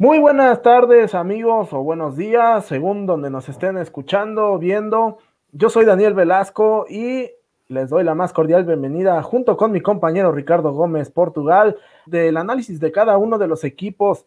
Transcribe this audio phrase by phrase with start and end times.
[0.00, 5.18] Muy buenas tardes amigos o buenos días, según donde nos estén escuchando, viendo.
[5.50, 7.32] Yo soy Daniel Velasco y
[7.66, 12.78] les doy la más cordial bienvenida junto con mi compañero Ricardo Gómez Portugal del análisis
[12.78, 14.24] de cada uno de los equipos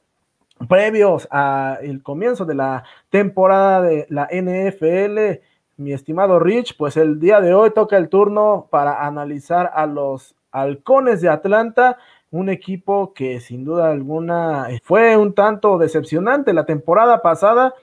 [0.67, 5.41] previos al comienzo de la temporada de la NFL.
[5.77, 10.35] Mi estimado Rich, pues el día de hoy toca el turno para analizar a los
[10.51, 11.97] halcones de Atlanta
[12.31, 17.73] un equipo que sin duda alguna eh, fue un tanto decepcionante la temporada pasada,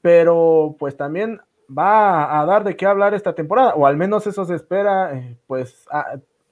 [0.00, 1.40] pero pues también
[1.76, 5.36] va a dar de qué hablar esta temporada, o al menos eso se espera, eh,
[5.48, 5.88] pues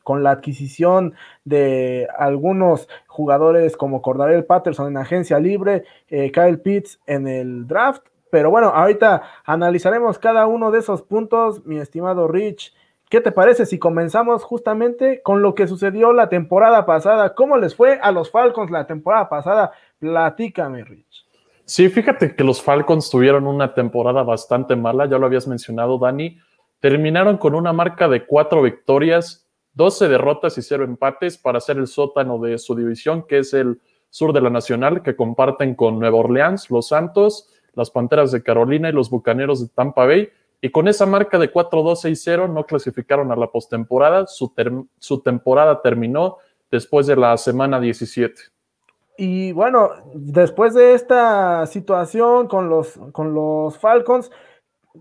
[0.02, 1.14] con la adquisición
[1.44, 8.02] de algunos jugadores como Cordarel Patterson en agencia libre, eh, Kyle Pitts en el draft.
[8.30, 12.74] Pero bueno, ahorita analizaremos cada uno de esos puntos, mi estimado Rich.
[13.08, 17.34] ¿Qué te parece si comenzamos justamente con lo que sucedió la temporada pasada?
[17.34, 19.72] ¿Cómo les fue a los Falcons la temporada pasada?
[19.98, 21.26] Platícame, Rich.
[21.66, 26.38] Sí, fíjate que los Falcons tuvieron una temporada bastante mala, ya lo habías mencionado, Dani.
[26.80, 31.86] Terminaron con una marca de cuatro victorias, 12 derrotas y cero empates para ser el
[31.86, 36.18] sótano de su división, que es el sur de la Nacional, que comparten con Nueva
[36.18, 40.28] Orleans, los Santos, las Panteras de Carolina y los Bucaneros de Tampa Bay
[40.64, 44.26] y con esa marca de 4-2-6-0 no clasificaron a la postemporada.
[44.26, 44.50] Su,
[44.98, 46.38] su temporada terminó
[46.70, 48.44] después de la semana 17.
[49.18, 54.30] Y bueno, después de esta situación con los, con los Falcons,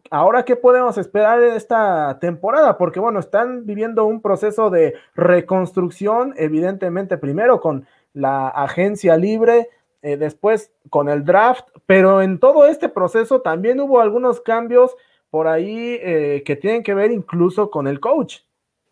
[0.09, 6.33] ahora qué podemos esperar de esta temporada, porque bueno, están viviendo un proceso de reconstrucción,
[6.35, 9.69] evidentemente primero con la agencia libre,
[10.01, 14.93] eh, después con el draft, pero en todo este proceso también hubo algunos cambios
[15.33, 18.41] por ahí eh, que tienen que ver incluso con el coach.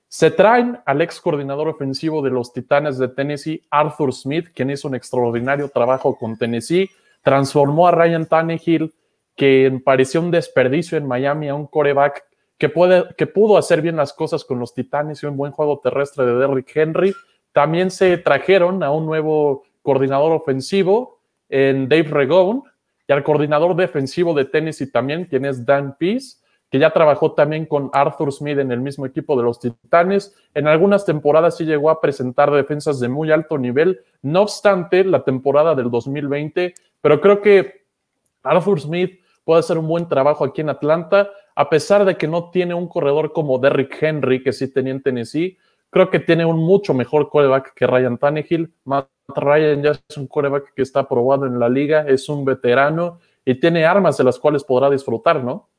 [0.08, 4.88] Se traen al ex coordinador ofensivo de los Titanes de Tennessee, Arthur Smith, quien hizo
[4.88, 6.90] un extraordinario trabajo con Tennessee,
[7.22, 8.92] transformó a Ryan Tannehill,
[9.36, 12.24] que parecía un desperdicio en Miami, a un coreback
[12.58, 15.78] que, puede, que pudo hacer bien las cosas con los Titanes y un buen juego
[15.78, 17.14] terrestre de Derrick Henry.
[17.52, 21.20] También se trajeron a un nuevo coordinador ofensivo
[21.50, 22.64] en Dave Regone,
[23.12, 26.38] y al coordinador defensivo de Tennessee también, quien es Dan Pease,
[26.70, 30.34] que ya trabajó también con Arthur Smith en el mismo equipo de los Titanes.
[30.54, 35.26] En algunas temporadas sí llegó a presentar defensas de muy alto nivel, no obstante la
[35.26, 37.82] temporada del 2020, pero creo que
[38.44, 42.50] Arthur Smith puede hacer un buen trabajo aquí en Atlanta, a pesar de que no
[42.50, 45.58] tiene un corredor como Derrick Henry, que sí tenía en Tennessee.
[45.90, 48.74] Creo que tiene un mucho mejor coreback que Ryan Tannehill.
[48.86, 53.20] Matt Ryan ya es un coreback que está aprobado en la liga, es un veterano
[53.46, 55.70] y tiene armas de las cuales podrá disfrutar, ¿no?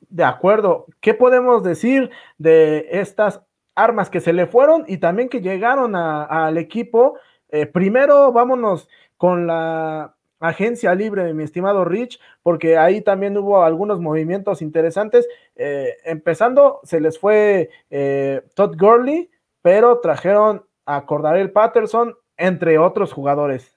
[0.00, 0.86] De acuerdo.
[1.00, 3.42] ¿Qué podemos decir de estas
[3.74, 7.18] armas que se le fueron y también que llegaron al equipo?
[7.50, 13.62] Eh, primero, vámonos con la agencia libre de mi estimado Rich, porque ahí también hubo
[13.62, 15.28] algunos movimientos interesantes.
[15.56, 19.30] Eh, empezando, se les fue eh, Todd Gurley,
[19.62, 23.76] pero trajeron a Cordarel Patterson, entre otros jugadores.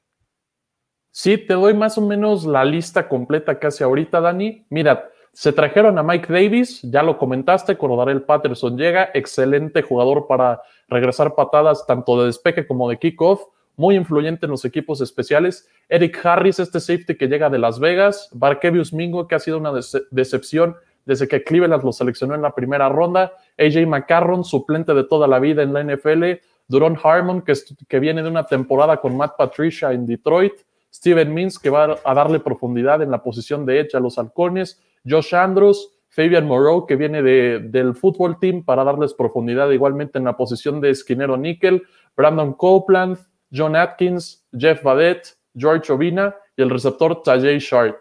[1.10, 4.66] Sí, te doy más o menos la lista completa casi ahorita, Dani.
[4.70, 10.62] Mira, se trajeron a Mike Davis, ya lo comentaste, Cordarel Patterson llega, excelente jugador para
[10.88, 13.44] regresar patadas tanto de despeje como de kickoff
[13.76, 15.68] muy influyente en los equipos especiales.
[15.90, 18.30] Eric Harris, este safety que llega de Las Vegas.
[18.34, 19.72] Barkevius Mingo, que ha sido una
[20.12, 23.34] decepción desde que Cleveland lo seleccionó en la primera ronda.
[23.58, 26.42] AJ McCarron, suplente de toda la vida en la NFL.
[26.72, 27.54] Duron Harmon, que,
[27.88, 30.54] que viene de una temporada con Matt Patricia en Detroit.
[30.94, 34.82] Steven Mins, que va a darle profundidad en la posición de edge a los halcones.
[35.08, 40.26] Josh Andrews, Fabian Moreau, que viene de, del fútbol team para darles profundidad igualmente en
[40.26, 41.84] la posición de esquinero níquel.
[42.16, 43.18] Brandon Copeland,
[43.54, 47.98] John Atkins, Jeff Badette, George Ovina y el receptor Tajay Sharp.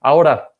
[0.00, 0.50] Ahora,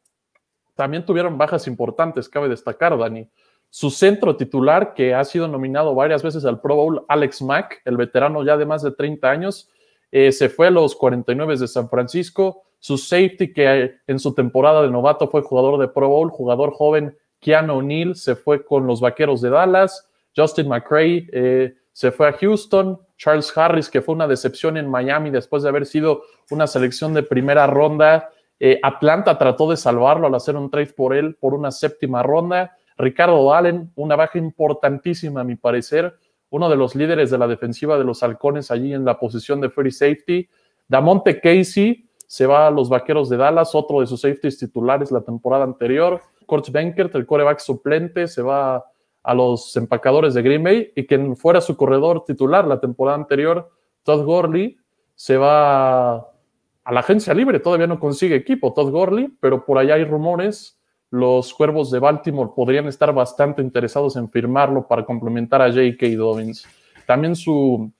[0.75, 3.29] también tuvieron bajas importantes, cabe destacar, Dani.
[3.75, 7.97] Su centro titular, que ha sido nominado varias veces al Pro Bowl, Alex Mack, el
[7.97, 9.71] veterano ya de más de 30 años,
[10.11, 12.65] eh, se fue a los 49 de San Francisco.
[12.81, 17.17] Su safety, que en su temporada de novato fue jugador de Pro Bowl, jugador joven,
[17.41, 20.07] Keanu O'Neill, se fue con los Vaqueros de Dallas.
[20.37, 23.01] Justin McCray eh, se fue a Houston.
[23.17, 27.23] Charles Harris, que fue una decepción en Miami después de haber sido una selección de
[27.23, 28.29] primera ronda.
[28.61, 32.77] Eh, Atlanta trató de salvarlo al hacer un trade por él por una séptima ronda.
[32.99, 36.15] Ricardo Allen, una baja importantísima a mi parecer,
[36.51, 39.71] uno de los líderes de la defensiva de los halcones allí en la posición de
[39.71, 40.49] free safety.
[40.87, 45.23] Damonte Casey se va a los Vaqueros de Dallas, otro de sus safeties titulares la
[45.23, 46.21] temporada anterior.
[46.47, 48.85] Kurt Benkert, el coreback suplente, se va
[49.23, 53.71] a los empacadores de Green Bay y quien fuera su corredor titular la temporada anterior,
[54.03, 54.77] Todd Gurley,
[55.15, 59.95] se va a la agencia libre, todavía no consigue equipo Todd Gurley, pero por allá
[59.95, 60.79] hay rumores.
[61.13, 66.07] Los cuervos de Baltimore podrían estar bastante interesados en firmarlo para complementar a J.K.
[66.17, 66.67] Dobbins.
[67.07, 67.93] También su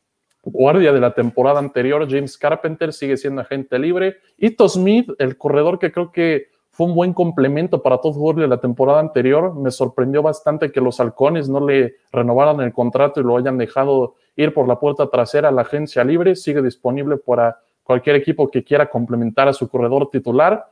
[0.43, 4.17] guardia de la temporada anterior, James Carpenter, sigue siendo agente libre.
[4.39, 8.57] Ito Smith, el corredor que creo que fue un buen complemento para Todd Gurley la
[8.57, 9.55] temporada anterior.
[9.57, 14.15] Me sorprendió bastante que los halcones no le renovaran el contrato y lo hayan dejado
[14.37, 16.35] ir por la puerta trasera a la agencia libre.
[16.35, 20.65] Sigue disponible para cualquier equipo que quiera complementar a su corredor titular.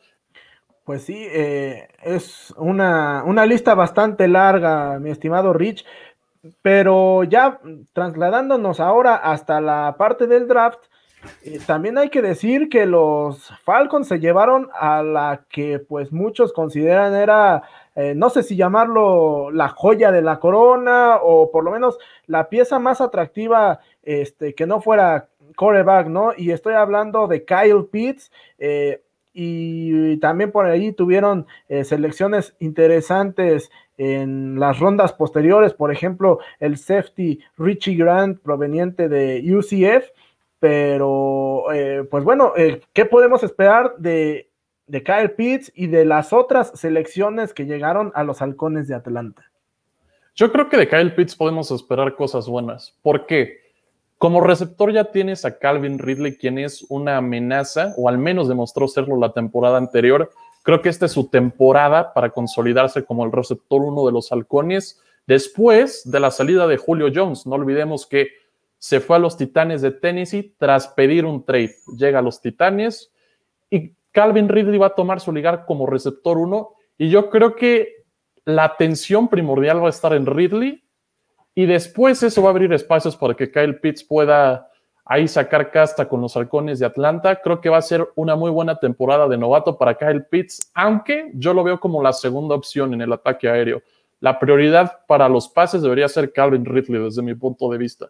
[0.90, 5.86] Pues sí, eh, es una, una lista bastante larga, mi estimado Rich.
[6.62, 7.60] Pero ya
[7.92, 10.80] trasladándonos ahora hasta la parte del draft,
[11.44, 16.52] eh, también hay que decir que los Falcons se llevaron a la que pues muchos
[16.52, 17.62] consideran era,
[17.94, 22.48] eh, no sé si llamarlo la joya de la corona o por lo menos la
[22.48, 26.32] pieza más atractiva este, que no fuera coreback, ¿no?
[26.36, 28.32] Y estoy hablando de Kyle Pitts.
[28.58, 31.46] Eh, y también por ahí tuvieron
[31.84, 40.08] selecciones interesantes en las rondas posteriores, por ejemplo, el safety Richie Grant proveniente de UCF,
[40.58, 44.48] pero eh, pues bueno, eh, ¿qué podemos esperar de,
[44.86, 49.50] de Kyle Pitts y de las otras selecciones que llegaron a los halcones de Atlanta?
[50.34, 52.96] Yo creo que de Kyle Pitts podemos esperar cosas buenas.
[53.02, 53.69] ¿Por qué?
[54.20, 58.86] Como receptor ya tienes a Calvin Ridley, quien es una amenaza, o al menos demostró
[58.86, 60.30] serlo la temporada anterior,
[60.62, 65.00] Creo que esta es su temporada para consolidarse como el receptor uno de los halcones
[65.26, 67.46] después de la salida de Julio Jones.
[67.46, 68.28] No olvidemos que
[68.78, 71.74] se fue a los Titanes de Tennessee tras pedir un trade.
[71.96, 73.10] Llega a los Titanes
[73.70, 76.74] y Calvin Ridley va a tomar su lugar como receptor uno.
[76.98, 78.04] Y yo creo que
[78.44, 80.84] la atención primordial va a estar en Ridley
[81.60, 84.70] y después eso va a abrir espacios para que Kyle Pitts pueda
[85.04, 87.38] ahí sacar casta con los halcones de Atlanta.
[87.42, 91.30] Creo que va a ser una muy buena temporada de novato para Kyle Pitts, aunque
[91.34, 93.82] yo lo veo como la segunda opción en el ataque aéreo.
[94.20, 98.08] La prioridad para los pases debería ser Calvin Ridley desde mi punto de vista.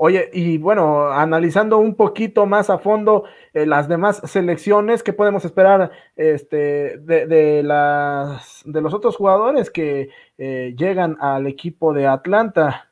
[0.00, 5.44] Oye, y bueno, analizando un poquito más a fondo eh, las demás selecciones, ¿qué podemos
[5.44, 12.90] esperar este, de, las, de los otros jugadores que eh, llegan al equipo de Atlanta?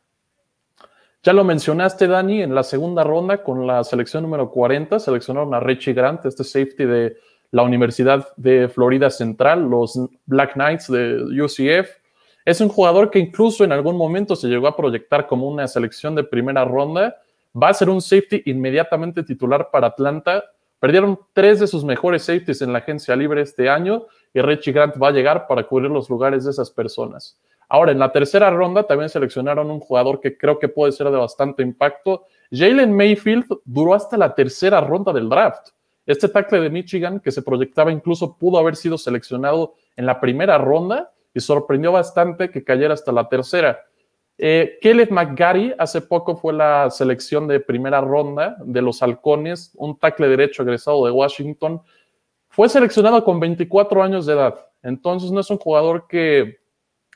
[1.22, 5.60] Ya lo mencionaste, Dani, en la segunda ronda con la selección número 40, seleccionaron a
[5.60, 7.16] Richie Grant, este safety de
[7.52, 12.04] la Universidad de Florida Central, los Black Knights de UCF.
[12.46, 16.14] Es un jugador que incluso en algún momento se llegó a proyectar como una selección
[16.14, 17.16] de primera ronda.
[17.60, 20.44] Va a ser un safety inmediatamente titular para Atlanta.
[20.78, 24.94] Perdieron tres de sus mejores safeties en la agencia libre este año y Richie Grant
[25.02, 27.36] va a llegar para cubrir los lugares de esas personas.
[27.68, 31.16] Ahora, en la tercera ronda también seleccionaron un jugador que creo que puede ser de
[31.16, 32.26] bastante impacto.
[32.52, 35.70] Jalen Mayfield duró hasta la tercera ronda del draft.
[36.06, 40.58] Este tackle de Michigan, que se proyectaba incluso pudo haber sido seleccionado en la primera
[40.58, 43.84] ronda y sorprendió bastante que cayera hasta la tercera.
[44.38, 44.78] Eh,
[45.10, 50.62] McGarry hace poco fue la selección de primera ronda de los halcones, un tackle derecho
[50.62, 51.82] egresado de Washington.
[52.48, 56.56] Fue seleccionado con 24 años de edad, entonces no es un jugador que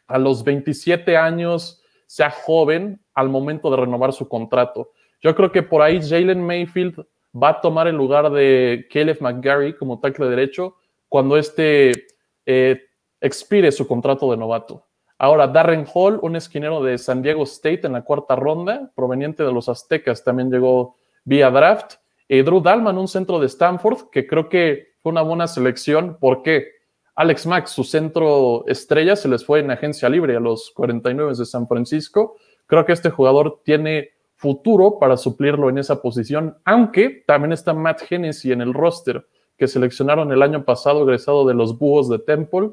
[0.07, 4.93] a los 27 años sea joven al momento de renovar su contrato.
[5.23, 9.79] Yo creo que por ahí Jalen Mayfield va a tomar el lugar de Caleb McGarry
[9.79, 10.77] como tackle derecho
[11.09, 12.07] cuando este
[12.45, 12.83] eh,
[13.21, 14.87] expire su contrato de novato.
[15.19, 19.53] Ahora, Darren Hall, un esquinero de San Diego State en la cuarta ronda, proveniente de
[19.53, 21.95] los Aztecas, también llegó vía draft.
[22.27, 26.17] Y Drew Dalman, un centro de Stanford, que creo que fue una buena selección.
[26.19, 26.69] ¿Por qué?
[27.17, 31.45] Alex Max, su centro estrella, se les fue en agencia libre a los 49 de
[31.45, 32.37] San Francisco.
[32.67, 38.01] Creo que este jugador tiene futuro para suplirlo en esa posición, aunque también está Matt
[38.09, 39.27] Hennessy en el roster
[39.59, 42.71] que seleccionaron el año pasado, egresado de los Búhos de Temple.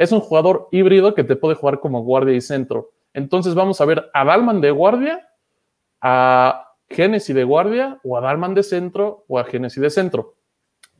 [0.00, 2.92] Es un jugador híbrido que te puede jugar como guardia y centro.
[3.12, 5.28] Entonces vamos a ver a Dalman de guardia,
[6.00, 10.36] a Hennessy de guardia, o a Dalman de centro, o a Hennessy de centro.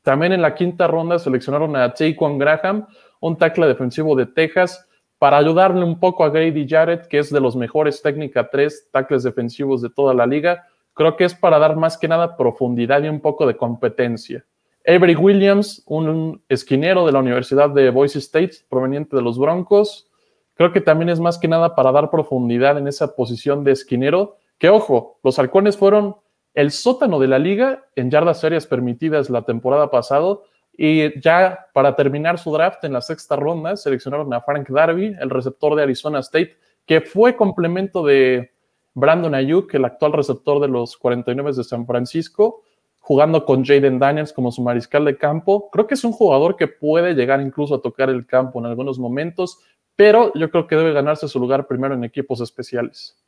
[0.03, 2.89] También en la quinta ronda seleccionaron a Jaquan Graham,
[3.21, 4.87] un tackle defensivo de Texas,
[5.19, 9.23] para ayudarle un poco a Grady Jarrett, que es de los mejores técnica 3 tackles
[9.23, 10.67] defensivos de toda la liga.
[10.93, 14.45] Creo que es para dar más que nada profundidad y un poco de competencia.
[14.87, 20.09] Avery Williams, un esquinero de la Universidad de Boise State, proveniente de los Broncos.
[20.55, 24.37] Creo que también es más que nada para dar profundidad en esa posición de esquinero.
[24.59, 26.17] Que ojo, los halcones fueron
[26.55, 30.39] el sótano de la liga en yardas aéreas permitidas la temporada pasada.
[30.77, 35.31] Y ya para terminar su draft en la sexta ronda, seleccionaron a Frank Darby, el
[35.31, 36.57] receptor de Arizona State,
[36.87, 38.51] que fue complemento de
[38.95, 42.63] Brandon Ayuk, el actual receptor de los 49 de San Francisco.
[43.11, 45.69] Jugando con Jaden Daniels como su mariscal de campo.
[45.73, 49.01] Creo que es un jugador que puede llegar incluso a tocar el campo en algunos
[49.01, 49.59] momentos,
[49.97, 53.21] pero yo creo que debe ganarse su lugar primero en equipos especiales.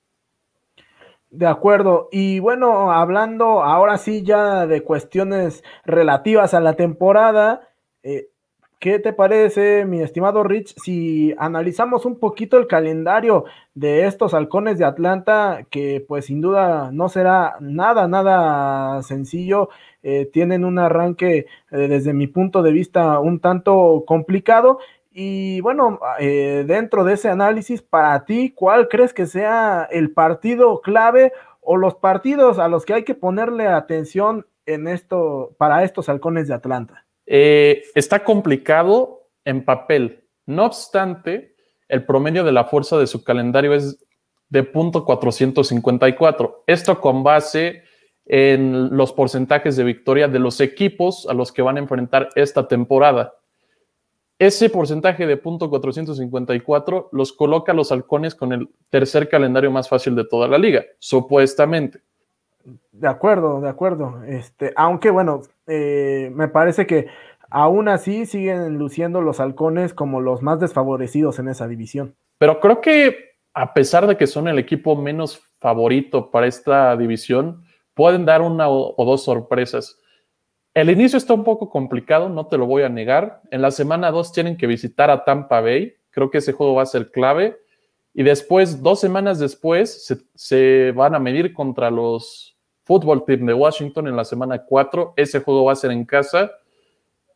[1.30, 2.08] De acuerdo.
[2.12, 7.68] Y bueno, hablando ahora sí ya de cuestiones relativas a la temporada,
[8.04, 8.28] eh,
[8.82, 14.76] ¿qué te parece, mi estimado Rich, si analizamos un poquito el calendario de estos halcones
[14.76, 19.68] de Atlanta, que pues sin duda no será nada, nada sencillo?
[20.02, 24.80] Eh, tienen un arranque eh, desde mi punto de vista un tanto complicado
[25.12, 30.80] y bueno, eh, dentro de ese análisis, para ti, ¿cuál crees que sea el partido
[30.80, 36.08] clave o los partidos a los que hay que ponerle atención en esto para estos
[36.08, 37.01] halcones de Atlanta?
[37.26, 40.24] Eh, está complicado en papel.
[40.46, 41.54] No obstante,
[41.88, 43.98] el promedio de la fuerza de su calendario es
[44.48, 46.64] de punto 454.
[46.66, 47.84] Esto con base
[48.24, 52.68] en los porcentajes de victoria de los equipos a los que van a enfrentar esta
[52.68, 53.34] temporada.
[54.38, 59.88] Ese porcentaje de punto 454 los coloca a los halcones con el tercer calendario más
[59.88, 62.00] fácil de toda la liga, supuestamente.
[62.92, 64.22] De acuerdo, de acuerdo.
[64.24, 67.08] Este, aunque bueno, eh, me parece que
[67.50, 72.14] aún así siguen luciendo los halcones como los más desfavorecidos en esa división.
[72.38, 77.64] Pero creo que a pesar de que son el equipo menos favorito para esta división,
[77.94, 79.98] pueden dar una o dos sorpresas.
[80.74, 83.42] El inicio está un poco complicado, no te lo voy a negar.
[83.50, 85.94] En la semana 2 tienen que visitar a Tampa Bay.
[86.10, 87.58] Creo que ese juego va a ser clave.
[88.14, 92.51] Y después, dos semanas después, se, van a medir contra los
[92.92, 95.14] Football Team de Washington en la semana 4.
[95.16, 96.50] Ese juego va a ser en casa.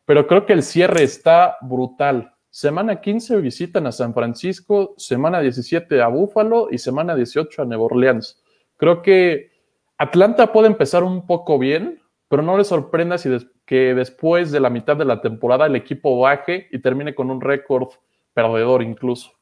[0.05, 2.31] Pero creo que el cierre está brutal.
[2.51, 7.85] Semana 15 visitan a San Francisco, semana 17 a Buffalo y semana 18 a Nueva
[7.85, 8.39] Orleans.
[8.77, 9.49] Creo que
[9.97, 13.35] Atlanta puede empezar un poco bien, pero no le sorprenda si
[13.65, 17.41] que después de la mitad de la temporada el equipo baje y termine con un
[17.41, 17.89] récord
[18.35, 19.36] perdedor incluso.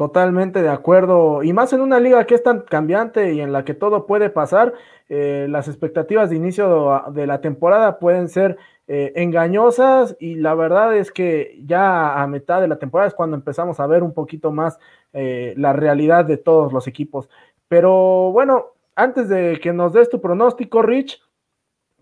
[0.00, 1.42] Totalmente de acuerdo.
[1.42, 4.30] Y más en una liga que es tan cambiante y en la que todo puede
[4.30, 4.72] pasar,
[5.10, 8.56] eh, las expectativas de inicio de la temporada pueden ser
[8.88, 13.36] eh, engañosas y la verdad es que ya a mitad de la temporada es cuando
[13.36, 14.78] empezamos a ver un poquito más
[15.12, 17.28] eh, la realidad de todos los equipos.
[17.68, 21.20] Pero bueno, antes de que nos des tu pronóstico, Rich,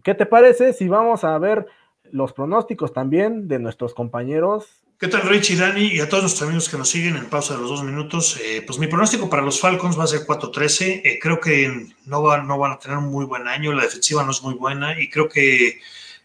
[0.04, 1.66] ¿qué te parece si vamos a ver
[2.04, 4.77] los pronósticos también de nuestros compañeros?
[5.00, 5.86] ¿Qué tal, Rich y Dani?
[5.86, 8.36] Y a todos nuestros amigos que nos siguen en pausa de los dos minutos.
[8.42, 11.02] Eh, pues mi pronóstico para los Falcons va a ser 4-13.
[11.04, 13.72] Eh, creo que no, no van a tener un muy buen año.
[13.72, 15.00] La defensiva no es muy buena.
[15.00, 15.78] Y creo que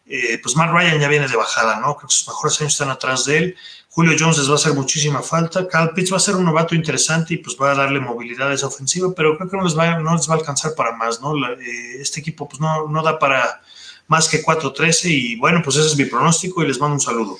[0.08, 1.96] eh, pues Matt Ryan ya viene de bajada, ¿no?
[1.98, 3.56] Creo que sus mejores años están atrás de él.
[3.89, 5.68] Julio Jones les va a hacer muchísima falta.
[5.68, 8.56] Cal Pitts va a ser un novato interesante y pues va a darle movilidad a
[8.56, 11.22] esa ofensiva, pero creo que no les va, no les va a alcanzar para más,
[11.22, 11.36] ¿no?
[11.48, 13.62] Eh, este equipo pues no, no da para
[14.08, 17.38] más que 4-13 y bueno, pues ese es mi pronóstico y les mando un saludo.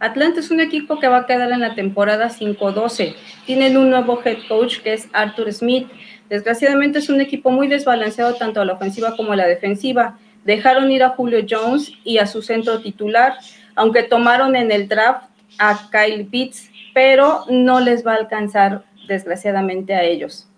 [0.00, 3.14] Atlanta es un equipo que va a quedar en la temporada 5-12.
[3.44, 5.88] Tienen un nuevo head coach que es Arthur Smith.
[6.30, 10.18] Desgraciadamente es un equipo muy desbalanceado tanto a la ofensiva como a la defensiva.
[10.44, 13.34] Dejaron ir a Julio Jones y a su centro titular,
[13.74, 15.24] aunque tomaron en el draft
[15.58, 20.49] a Kyle Pitts, pero no les va a alcanzar desgraciadamente a ellos.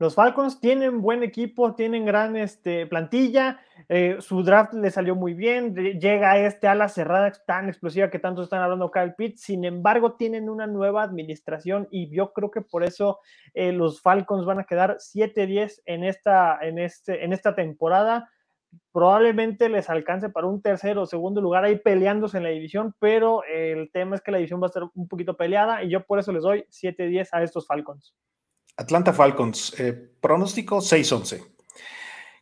[0.00, 5.34] Los Falcons tienen buen equipo, tienen gran este, plantilla, eh, su draft le salió muy
[5.34, 10.12] bien, llega este ala cerrada tan explosiva que tanto están hablando Kyle Pitts, sin embargo
[10.12, 13.18] tienen una nueva administración y yo creo que por eso
[13.54, 18.30] eh, los Falcons van a quedar 7-10 en esta, en, este, en esta temporada
[18.92, 23.42] probablemente les alcance para un tercero o segundo lugar ahí peleándose en la división, pero
[23.44, 26.20] el tema es que la división va a ser un poquito peleada y yo por
[26.20, 28.14] eso les doy 7-10 a estos Falcons.
[28.78, 31.44] Atlanta Falcons, eh, pronóstico 6-11.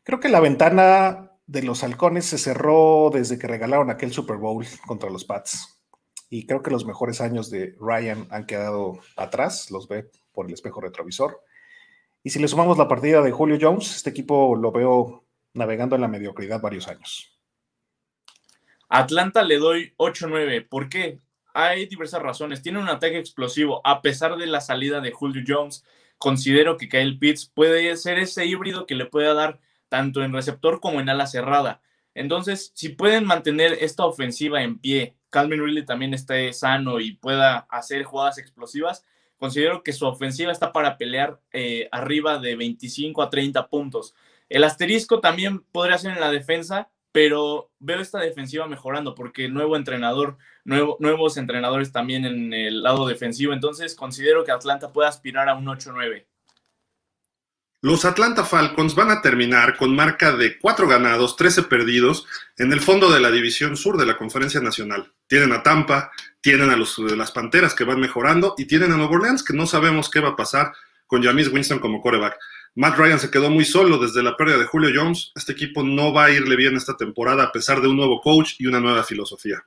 [0.05, 4.65] Creo que la ventana de los halcones se cerró desde que regalaron aquel Super Bowl
[4.87, 5.83] contra los Pats.
[6.29, 10.53] Y creo que los mejores años de Ryan han quedado atrás, los ve por el
[10.53, 11.41] espejo retrovisor.
[12.23, 15.25] Y si le sumamos la partida de Julio Jones, este equipo lo veo
[15.55, 17.35] navegando en la mediocridad varios años.
[18.91, 20.69] Atlanta le doy 8-9.
[20.69, 21.19] ¿Por qué?
[21.55, 22.61] Hay diversas razones.
[22.61, 23.81] Tiene un ataque explosivo.
[23.85, 25.83] A pesar de la salida de Julio Jones,
[26.19, 30.81] considero que Kyle Pitts puede ser ese híbrido que le pueda dar tanto en receptor
[30.81, 31.81] como en ala cerrada.
[32.15, 37.67] Entonces, si pueden mantener esta ofensiva en pie, Calvin Ridley también esté sano y pueda
[37.71, 39.05] hacer jugadas explosivas,
[39.37, 44.15] considero que su ofensiva está para pelear eh, arriba de 25 a 30 puntos.
[44.49, 49.75] El asterisco también podría ser en la defensa, pero veo esta defensiva mejorando porque nuevo
[49.75, 55.55] entrenador, nuevos entrenadores también en el lado defensivo, entonces considero que Atlanta puede aspirar a
[55.55, 56.27] un 8-9.
[57.81, 62.27] los Atlanta Falcons van a terminar con marca de 4 ganados, 13 perdidos
[62.59, 65.11] en el fondo de la división sur de la Conferencia Nacional.
[65.27, 66.11] Tienen a Tampa,
[66.43, 69.67] tienen a los, las Panteras que van mejorando y tienen a Nueva Orleans que no
[69.67, 70.75] sabemos qué va a pasar
[71.07, 72.37] con James Winston como coreback.
[72.77, 75.33] Matt Ryan se quedó muy solo desde la pérdida de Julio Jones.
[75.35, 78.57] Este equipo no va a irle bien esta temporada a pesar de un nuevo coach
[78.59, 79.65] y una nueva filosofía.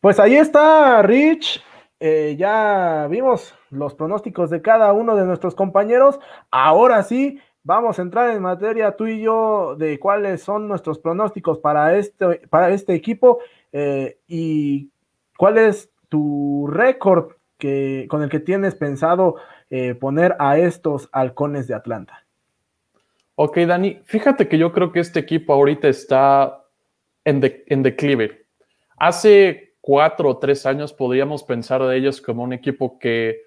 [0.00, 1.62] Pues ahí está, Rich.
[1.98, 6.20] Eh, ya vimos los pronósticos de cada uno de nuestros compañeros.
[6.50, 11.58] Ahora sí, vamos a entrar en materia tú y yo de cuáles son nuestros pronósticos
[11.58, 13.38] para este, para este equipo
[13.72, 14.90] eh, y
[15.38, 19.36] cuál es tu récord que, con el que tienes pensado
[19.70, 22.24] eh, poner a estos halcones de Atlanta.
[23.36, 26.64] Ok, Dani, fíjate que yo creo que este equipo ahorita está
[27.24, 28.46] en, en declive.
[28.98, 33.42] Hace cuatro o tres años podríamos pensar de ellos como un equipo que,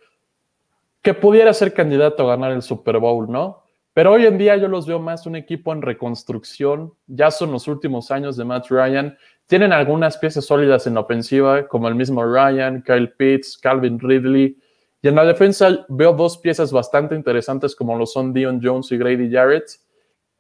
[1.02, 3.64] que pudiera ser candidato a ganar el Super Bowl, ¿no?
[3.94, 6.94] Pero hoy en día yo los veo más un equipo en reconstrucción.
[7.06, 9.16] Ya son los últimos años de Matt Ryan.
[9.46, 14.58] Tienen algunas piezas sólidas en la ofensiva, como el mismo Ryan, Kyle Pitts, Calvin Ridley.
[15.04, 18.98] Y en la defensa veo dos piezas bastante interesantes como lo son Dion Jones y
[18.98, 19.66] Grady Jarrett.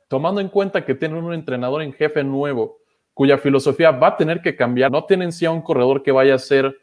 [0.07, 2.77] Tomando en cuenta que tienen un entrenador en jefe nuevo,
[3.13, 4.89] cuya filosofía va a tener que cambiar.
[4.89, 6.73] No tienen sí a un corredor que vaya a ser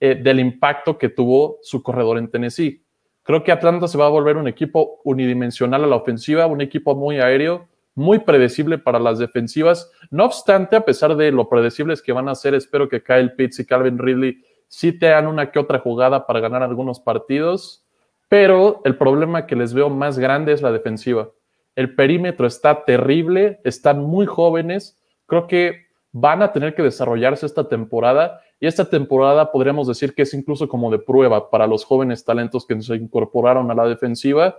[0.00, 2.84] eh, del impacto que tuvo su corredor en Tennessee.
[3.22, 6.96] Creo que Atlanta se va a volver un equipo unidimensional a la ofensiva, un equipo
[6.96, 9.92] muy aéreo, muy predecible para las defensivas.
[10.10, 13.60] No obstante, a pesar de lo predecibles que van a ser, espero que Kyle Pitts
[13.60, 17.84] y Calvin Ridley sí te dan una que otra jugada para ganar algunos partidos.
[18.28, 21.30] Pero el problema que les veo más grande es la defensiva.
[21.74, 24.98] El perímetro está terrible, están muy jóvenes
[25.28, 30.22] creo que van a tener que desarrollarse esta temporada y esta temporada podríamos decir que
[30.22, 34.56] es incluso como de prueba para los jóvenes talentos que se incorporaron a la defensiva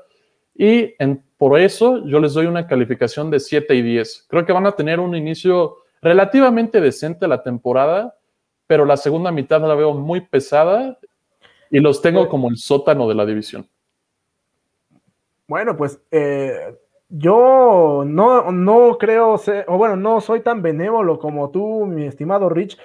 [0.56, 0.94] y
[1.38, 4.28] por eso yo les doy una calificación de 7 y 10.
[4.30, 8.16] Creo que van a tener un inicio relativamente decente la temporada,
[8.70, 11.00] pero la segunda mitad la veo muy pesada
[11.72, 13.68] y los tengo como el sótano de la división.
[15.48, 16.78] Bueno, pues eh,
[17.10, 22.48] yo no, no creo, ser, o bueno, no soy tan benévolo como tú, mi estimado
[22.48, 22.78] Rich.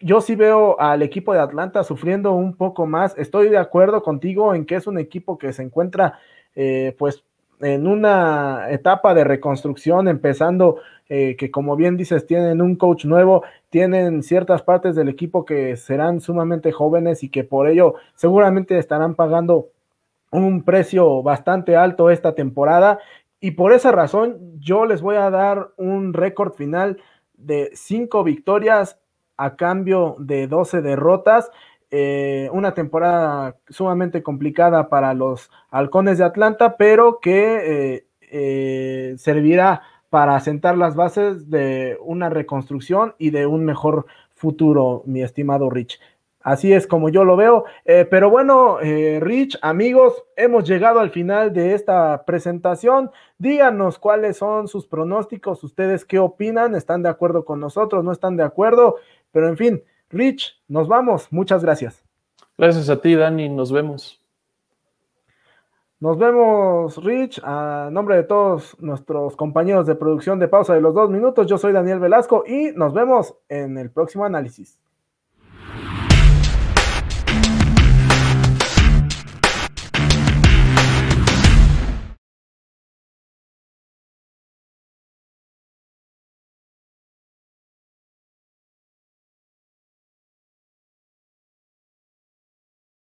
[0.00, 3.16] Yo sí veo al equipo de Atlanta sufriendo un poco más.
[3.16, 6.18] Estoy de acuerdo contigo en que es un equipo que se encuentra,
[6.56, 7.22] eh, pues,
[7.60, 10.76] en una etapa de reconstrucción, empezando
[11.08, 15.76] eh, que, como bien dices, tienen un coach nuevo, tienen ciertas partes del equipo que
[15.76, 19.68] serán sumamente jóvenes y que por ello seguramente estarán pagando
[20.30, 22.98] un precio bastante alto esta temporada
[23.40, 26.98] y por esa razón, yo les voy a dar un récord final
[27.34, 28.98] de 5 victorias
[29.36, 31.50] a cambio de 12 derrotas.
[31.90, 39.82] Eh, una temporada sumamente complicada para los halcones de Atlanta, pero que eh, eh, servirá
[40.10, 45.98] para sentar las bases de una reconstrucción y de un mejor futuro, mi estimado Rich.
[46.40, 47.64] Así es como yo lo veo.
[47.84, 53.10] Eh, pero bueno, eh, Rich, amigos, hemos llegado al final de esta presentación.
[53.38, 58.36] Díganos cuáles son sus pronósticos, ustedes qué opinan, están de acuerdo con nosotros, no están
[58.36, 58.96] de acuerdo.
[59.32, 61.28] Pero en fin, Rich, nos vamos.
[61.30, 62.04] Muchas gracias.
[62.56, 63.48] Gracias a ti, Dani.
[63.48, 64.20] Nos vemos.
[66.00, 67.40] Nos vemos, Rich.
[67.44, 71.58] A nombre de todos nuestros compañeros de producción de pausa de los dos minutos, yo
[71.58, 74.78] soy Daniel Velasco y nos vemos en el próximo análisis.